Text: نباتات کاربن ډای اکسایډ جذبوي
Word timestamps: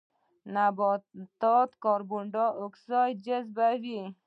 نباتات 0.53 1.69
کاربن 1.83 2.23
ډای 2.33 2.51
اکسایډ 2.65 3.15
جذبوي 3.25 4.01